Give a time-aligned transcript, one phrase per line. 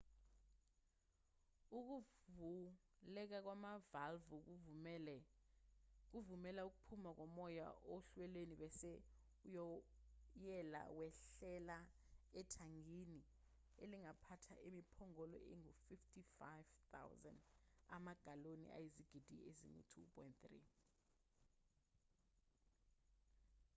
[1.79, 4.35] ukuvuleka kwamavalvu
[6.11, 8.91] kuvumela ukuphuma komoya ohlelweni bese
[9.49, 11.77] uwoyela wehlela
[12.39, 13.19] ethangini
[13.83, 17.35] elingaphatha imiphongolo engu-55,000
[17.95, 20.43] amagaloni ayizigidi ezingu-2.3